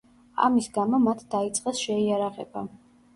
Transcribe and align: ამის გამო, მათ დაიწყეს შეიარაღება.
ამის 0.45 0.69
გამო, 0.77 0.99
მათ 1.03 1.21
დაიწყეს 1.33 1.83
შეიარაღება. 1.83 2.65